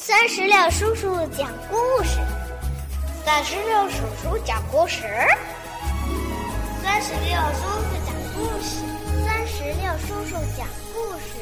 [0.00, 2.20] 三十六叔叔讲故事，
[3.24, 5.02] 三十六叔叔讲故事，
[6.80, 8.76] 三十六叔叔讲故事，
[9.26, 11.40] 三十六叔叔讲故事。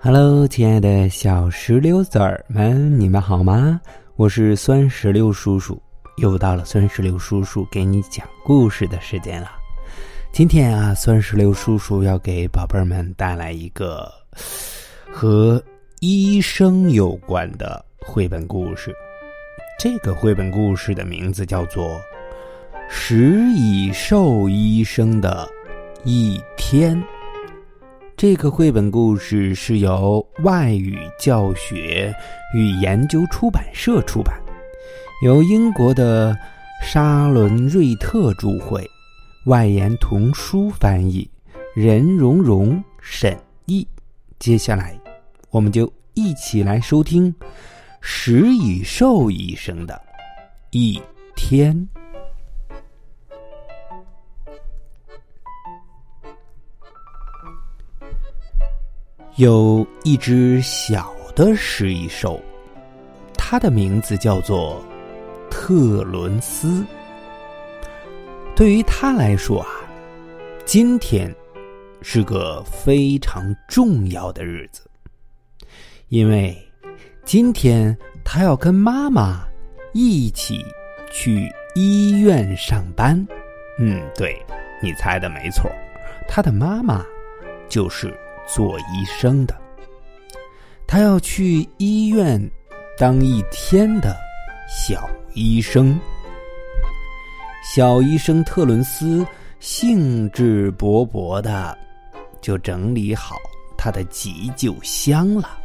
[0.00, 3.78] Hello，亲爱的小石榴籽儿们，你们好吗？
[4.16, 5.80] 我是酸石榴叔叔，
[6.16, 9.50] 又到了酸石榴叔叔给你讲故事的时间了。
[10.32, 14.10] 今天啊，酸石榴叔叔要给宝贝儿们带来一个。
[15.18, 15.62] 和
[16.00, 18.94] 医生有关的绘本故事，
[19.80, 21.88] 这个绘本故事的名字叫做
[22.86, 25.48] 《食蚁兽医生的
[26.04, 26.94] 一天》。
[28.14, 32.14] 这个绘本故事是由外语教学
[32.54, 34.38] 与研究出版社出版，
[35.24, 36.36] 由英国的
[36.82, 38.86] 沙伦瑞特著绘，
[39.46, 41.26] 外研童书翻译，
[41.74, 43.88] 任荣荣审译。
[44.38, 44.94] 接下来。
[45.56, 47.34] 我们就一起来收听
[48.02, 49.98] 食蚁兽医生的
[50.70, 51.00] 一
[51.34, 51.88] 天。
[59.36, 62.38] 有一只小的食蚁兽，
[63.32, 64.84] 它的名字叫做
[65.50, 66.84] 特伦斯。
[68.54, 69.68] 对于他来说啊，
[70.66, 71.34] 今天
[72.02, 74.82] 是个非常重要的日子。
[76.08, 76.56] 因为
[77.24, 79.44] 今天他要跟妈妈
[79.92, 80.64] 一起
[81.10, 83.16] 去医院上班。
[83.78, 84.40] 嗯，对，
[84.80, 85.68] 你猜的没错，
[86.28, 87.04] 他的妈妈
[87.68, 89.56] 就是做医生的。
[90.86, 92.40] 他要去医院
[92.96, 94.16] 当一天的
[94.68, 95.98] 小医生。
[97.74, 99.26] 小医生特伦斯
[99.58, 101.76] 兴致勃勃的
[102.40, 103.34] 就整理好
[103.76, 105.58] 他的急救箱了。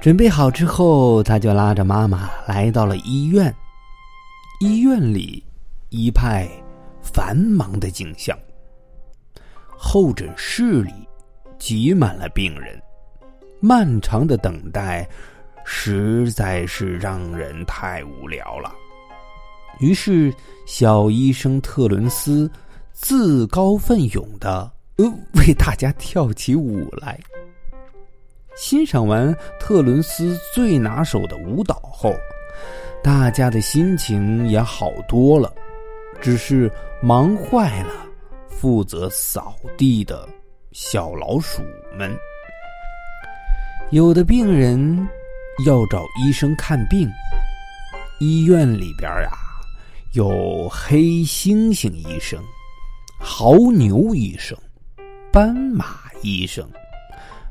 [0.00, 3.52] 准备好之后，他就拉着妈妈来到了医院。
[4.60, 5.42] 医院里
[5.88, 6.48] 一派
[7.02, 8.38] 繁忙的景象，
[9.76, 10.92] 候诊室里
[11.58, 12.80] 挤满了病人，
[13.60, 15.08] 漫长的等待
[15.64, 18.72] 实在是让人太无聊了。
[19.80, 20.32] 于是，
[20.66, 22.48] 小医生特伦斯
[22.92, 25.04] 自告奋勇的呃
[25.34, 27.18] 为大家跳起舞来。
[28.56, 32.14] 欣赏完特伦斯最拿手的舞蹈后，
[33.02, 35.52] 大家的心情也好多了。
[36.22, 36.72] 只是
[37.02, 37.92] 忙坏了
[38.48, 40.26] 负责扫地的
[40.72, 41.62] 小老鼠
[41.98, 42.10] 们。
[43.90, 45.06] 有的病人
[45.66, 47.06] 要找医生看病，
[48.18, 49.36] 医院里边啊
[50.14, 52.42] 有黑猩猩医生、
[53.20, 54.56] 牦牛医生、
[55.30, 56.66] 斑马医生，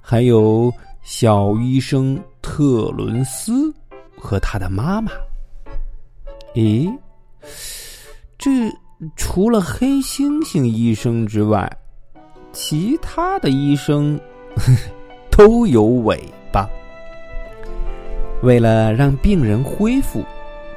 [0.00, 0.72] 还有。
[1.02, 3.74] 小医生特伦斯
[4.16, 5.10] 和他的妈妈。
[6.54, 6.88] 咦，
[8.38, 8.50] 这
[9.16, 11.70] 除了黑猩猩医生之外，
[12.52, 14.18] 其他的医生
[15.30, 16.68] 都有尾巴。
[18.42, 20.24] 为了让病人恢复，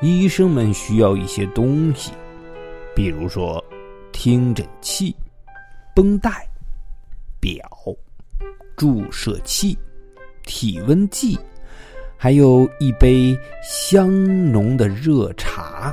[0.00, 2.12] 医生们需要一些东西，
[2.94, 3.62] 比如说
[4.12, 5.14] 听诊器、
[5.96, 6.46] 绷带、
[7.40, 7.68] 表、
[8.76, 9.76] 注射器。
[10.44, 11.38] 体温计，
[12.16, 14.10] 还有一杯香
[14.52, 15.92] 浓的热茶。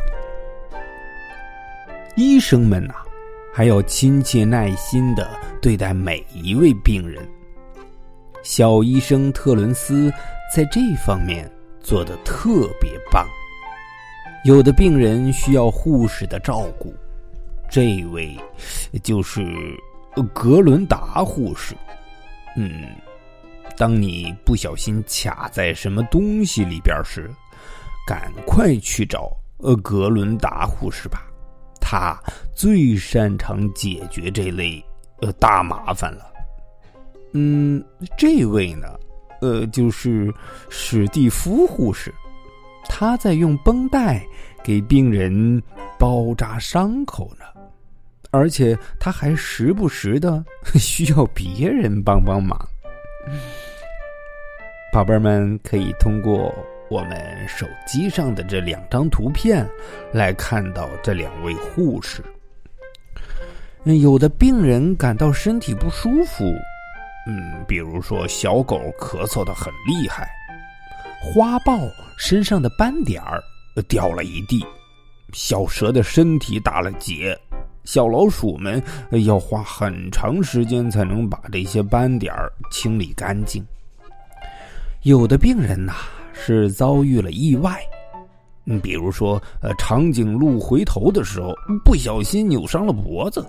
[2.16, 2.94] 医生们呐，
[3.54, 5.30] 还要亲切耐心的
[5.62, 7.28] 对待每一位病人。
[8.44, 10.12] 小医生特伦斯
[10.54, 11.50] 在这方面
[11.82, 13.26] 做的特别棒。
[14.46, 16.94] 有的病人需要护士的照顾，
[17.70, 18.38] 这位
[19.04, 19.46] 就是
[20.34, 21.76] 格伦达护士。
[22.56, 22.84] 嗯。
[23.80, 27.32] 当你不小心卡在什么东西里边时，
[28.06, 31.24] 赶快去找呃格伦达护士吧，
[31.80, 32.22] 他
[32.54, 34.84] 最擅长解决这类
[35.22, 36.26] 呃大麻烦了。
[37.32, 37.82] 嗯，
[38.18, 39.00] 这位呢，
[39.40, 40.30] 呃，就是
[40.70, 42.14] 史蒂夫护士，
[42.84, 44.22] 他在用绷带
[44.62, 45.64] 给病人
[45.98, 47.46] 包扎伤口呢，
[48.30, 50.44] 而且他还时不时的
[50.76, 52.60] 需要别人帮帮忙。
[54.92, 56.54] 宝贝儿们可以通过
[56.90, 59.68] 我们手机上的这两张图片
[60.12, 62.24] 来看到这两位护士。
[63.84, 66.44] 有的病人感到身体不舒服，
[67.28, 70.30] 嗯，比如说小狗咳嗽的很厉害，
[71.22, 71.80] 花豹
[72.18, 73.42] 身上的斑点儿
[73.88, 74.66] 掉了一地，
[75.34, 77.38] 小蛇的身体打了结，
[77.84, 78.82] 小老鼠们
[79.26, 82.34] 要花很长时间才能把这些斑点
[82.72, 83.66] 清理干净。
[85.04, 85.94] 有的病人呐
[86.34, 87.80] 是遭遇了意外，
[88.84, 91.54] 比如说呃长颈鹿回头的时候
[91.84, 93.46] 不小心扭伤了脖子，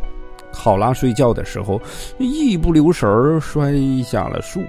[0.52, 1.80] 考拉睡觉的时候
[2.18, 3.72] 一不留神儿摔
[4.04, 4.62] 下了树。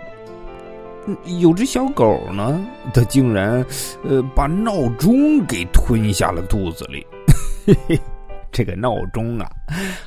[1.40, 3.66] 有只小狗呢，它竟然，
[4.06, 7.06] 呃，把闹钟给吞下了肚子里。
[7.66, 8.00] 嘿嘿，
[8.54, 9.50] 这个闹钟啊，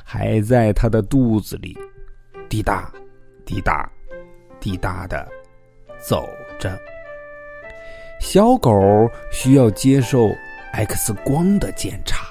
[0.03, 1.77] 还在它的肚子里，
[2.47, 2.91] 滴答，
[3.45, 3.87] 滴答，
[4.59, 5.27] 滴答的
[5.99, 6.27] 走
[6.57, 6.79] 着。
[8.19, 8.71] 小狗
[9.31, 10.33] 需要接受
[10.71, 12.25] X 光的检查。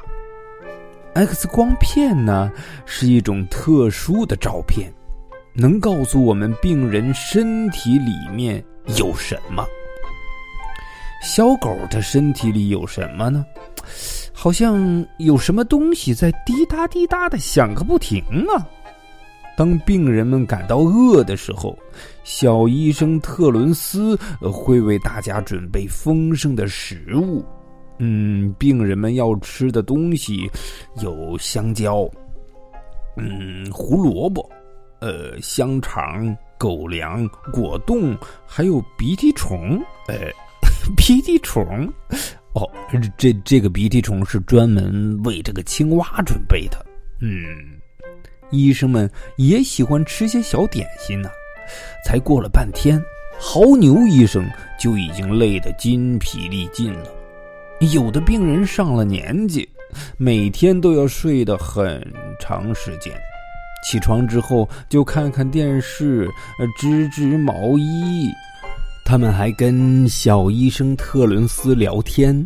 [1.15, 2.51] X 光片呢，
[2.87, 4.93] 是一种特殊的照片。
[5.59, 8.63] 能告诉我们病人身体里面
[8.99, 9.65] 有什么？
[11.23, 13.45] 小狗的身体里有什么呢？
[14.39, 18.23] 好像有什么东西在滴答滴答的响个不停
[18.55, 18.69] 啊！
[19.57, 21.77] 当病人们感到饿的时候，
[22.23, 27.43] 小医生特伦斯会为大家准备丰盛的食物。
[27.99, 30.49] 嗯，病人们要吃的东西
[31.03, 32.07] 有香蕉，
[33.17, 34.47] 嗯，胡萝卜。
[35.01, 38.15] 呃，香肠、狗粮、果冻，
[38.47, 39.83] 还有鼻涕虫。
[40.09, 40.15] 呃，
[40.95, 41.91] 鼻涕虫，
[42.57, 42.67] 哦，
[43.19, 46.87] 这这个鼻涕虫是专门为这个青蛙准备的。
[47.21, 47.31] 嗯，
[48.51, 51.29] 医生们也喜欢吃些小点心呢。
[52.03, 52.99] 才过了半天，
[53.39, 54.49] 牦牛医生
[54.81, 57.11] 就已经累得筋疲力尽了。
[57.93, 59.69] 有的病人上了年纪，
[60.17, 62.03] 每天都要睡得很
[62.41, 63.13] 长时间。
[63.85, 66.27] 起床之后就看看电视，
[66.79, 68.31] 织织毛衣。
[69.09, 72.37] 他们还跟小医生特伦斯聊天，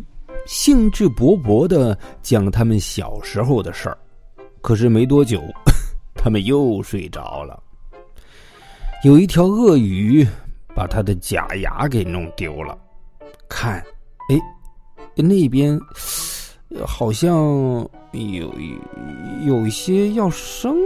[0.47, 3.97] 兴致勃勃的讲他们小时候的事儿。
[4.61, 5.41] 可是没多久，
[6.15, 7.59] 他们又睡着了。
[9.03, 10.23] 有一条鳄鱼
[10.75, 12.77] 把它的假牙给弄丢了。
[13.49, 13.83] 看，
[14.29, 14.39] 哎，
[15.17, 15.81] 那边
[16.87, 17.35] 好像
[18.13, 18.53] 有
[19.47, 20.77] 有些要生。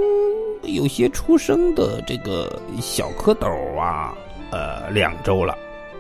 [0.63, 4.15] 有些出生的这个小蝌蚪啊，
[4.51, 5.55] 呃，两周了；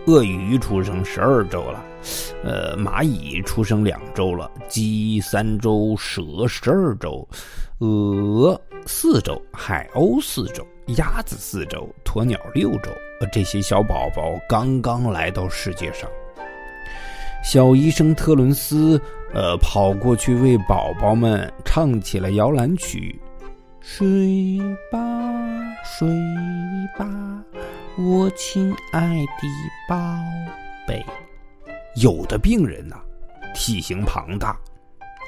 [0.06, 1.80] 鳄鱼出生十二周了；
[2.42, 7.26] 呃，蚂蚁出生两周了；鸡三周，蛇十二周，
[7.78, 10.66] 鹅四周，海鸥四周，
[10.96, 12.90] 鸭子四周，鸵鸟六周。
[13.32, 16.10] 这些小宝宝刚刚来到世界上。
[17.42, 19.00] 小医生特伦斯，
[19.32, 23.18] 呃，跑过去为宝宝们唱起了摇篮曲。
[23.80, 24.58] 睡
[24.92, 24.98] 吧，
[25.82, 26.06] 睡
[26.98, 27.06] 吧，
[27.96, 29.48] 我亲爱的
[29.88, 29.96] 宝
[30.84, 31.00] 贝。
[31.94, 32.96] 有的病人呐，
[33.54, 34.58] 体型庞大，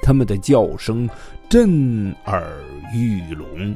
[0.03, 1.09] 他们的叫声
[1.49, 2.61] 震耳
[2.93, 3.73] 欲聋；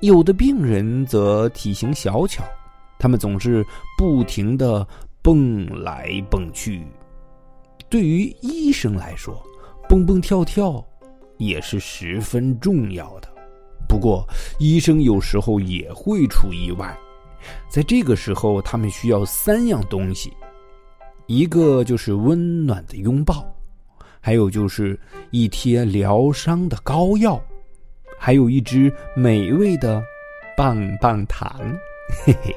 [0.00, 2.44] 有的病人则体型小巧，
[2.98, 3.64] 他们总是
[3.96, 4.86] 不停的
[5.22, 6.86] 蹦来蹦去。
[7.88, 9.42] 对于医生来说，
[9.88, 10.84] 蹦蹦跳跳
[11.38, 13.28] 也是十分重要的。
[13.88, 14.22] 不过，
[14.58, 16.94] 医生有时候也会出意外，
[17.68, 20.32] 在这个时候，他们需要三样东西：
[21.26, 23.46] 一个就是温暖的拥抱，
[24.20, 24.98] 还有就是
[25.30, 27.42] 一贴疗伤的膏药，
[28.18, 30.02] 还有一支美味的
[30.56, 31.60] 棒棒糖。
[32.24, 32.54] 嘿嘿，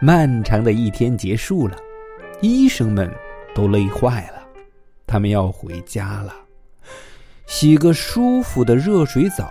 [0.00, 1.76] 漫长的一天结束了，
[2.40, 3.10] 医生们
[3.54, 4.42] 都累坏了，
[5.06, 6.34] 他们要回家了，
[7.46, 9.50] 洗个舒服的热水澡。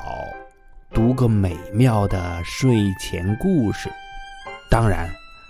[0.91, 3.89] 读个美妙的睡前故事，
[4.69, 5.09] 当然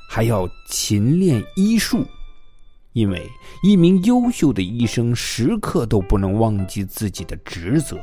[0.10, 2.06] 还要勤练医术，
[2.94, 3.30] 因为
[3.62, 7.98] 一名优秀的医生时刻都不能忘记自己的职责。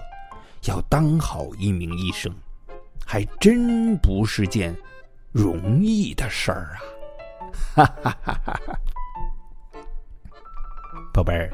[0.64, 2.32] 要当好一名医生，
[3.04, 4.76] 还真不是件
[5.32, 6.80] 容易的事儿啊！
[7.74, 8.78] 哈哈哈哈哈！
[11.12, 11.52] 宝贝儿，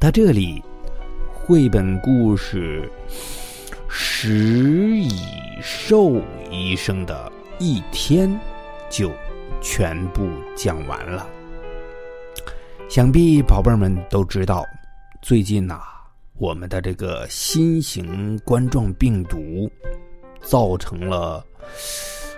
[0.00, 0.62] 到这里，
[1.34, 2.90] 绘本故事。
[3.88, 5.10] 食蚁
[5.60, 8.40] 兽医生的一天
[8.90, 9.10] 就
[9.62, 11.26] 全部讲完了。
[12.88, 14.62] 想必宝贝儿们都知道，
[15.22, 15.80] 最近呐，
[16.36, 19.70] 我们的这个新型冠状病毒
[20.42, 21.42] 造成了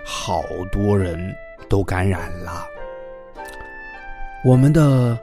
[0.05, 0.41] 好
[0.71, 1.35] 多人
[1.67, 2.65] 都感染了。
[4.45, 5.19] 我们的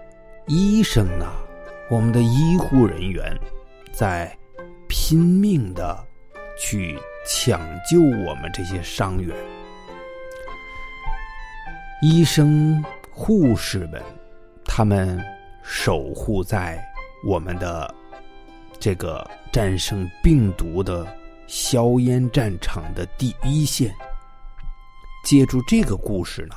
[0.47, 1.27] 医生呢，
[1.89, 3.35] 我们的医护人员
[3.91, 4.37] 在
[4.89, 6.05] 拼命的。
[6.63, 6.95] 去
[7.27, 7.59] 抢
[7.91, 9.35] 救我们这些伤员，
[12.03, 14.03] 医生、护士们，
[14.65, 15.23] 他们
[15.63, 16.83] 守护在
[17.27, 17.95] 我们的
[18.79, 21.07] 这个战胜病毒的
[21.47, 23.95] 硝烟战场的第一线。
[25.23, 26.57] 借助这个故事呢，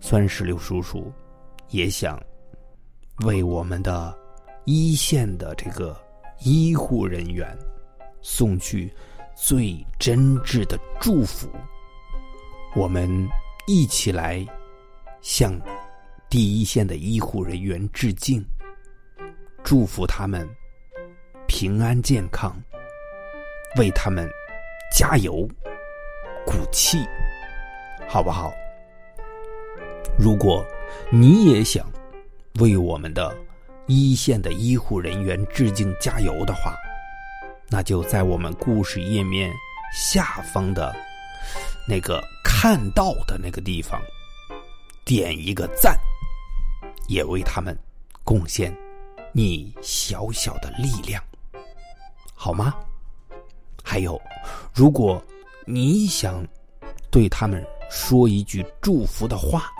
[0.00, 1.12] 酸石榴叔叔
[1.68, 2.18] 也想
[3.26, 4.16] 为我们的
[4.64, 5.94] 一线的这个
[6.40, 7.54] 医护人员
[8.22, 8.90] 送去
[9.36, 11.50] 最真挚的祝福。
[12.74, 13.28] 我们
[13.68, 14.42] 一起来
[15.20, 15.60] 向
[16.30, 18.42] 第一线的医护人员致敬，
[19.62, 20.48] 祝福他们
[21.46, 22.56] 平安健康，
[23.76, 24.26] 为他们
[24.90, 25.46] 加油
[26.46, 27.06] 鼓气。
[28.08, 28.50] 好不好？
[30.18, 30.66] 如果
[31.10, 31.86] 你也想
[32.60, 33.36] 为我们的
[33.86, 36.74] 一线的医护人员致敬加油的话，
[37.68, 39.52] 那就在我们故事页面
[39.92, 40.96] 下方的
[41.86, 42.18] 那个
[42.60, 44.02] 看到的那个地方
[45.04, 45.96] 点一个赞，
[47.06, 47.78] 也为他们
[48.24, 48.76] 贡献
[49.30, 51.22] 你小小的力量，
[52.34, 52.74] 好吗？
[53.84, 54.20] 还有，
[54.74, 55.22] 如果
[55.66, 56.44] 你想
[57.12, 57.64] 对他们。
[57.90, 59.70] 说一句祝福的话，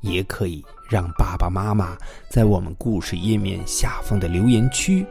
[0.00, 1.98] 也可以让爸爸妈妈
[2.30, 5.04] 在我们故事页面下方的留言区，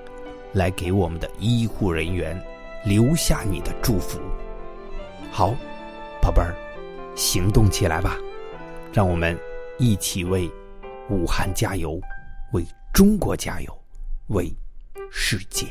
[0.53, 2.41] 来给我们的医护人员
[2.86, 4.17] 留下你的祝福。
[5.29, 5.53] 好，
[6.21, 6.55] 宝贝儿，
[7.17, 8.15] 行动起来吧，
[8.93, 9.36] 让我们
[9.79, 10.50] 一起为
[11.09, 12.00] 武汉加油，
[12.53, 13.77] 为中国加油，
[14.27, 14.53] 为
[15.12, 15.65] 世界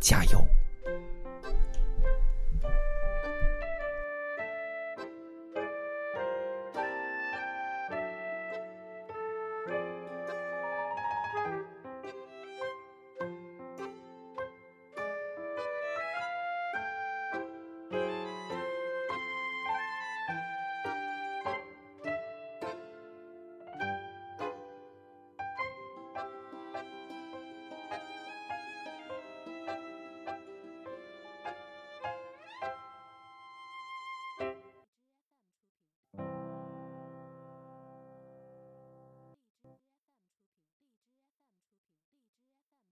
[0.00, 0.42] 加油。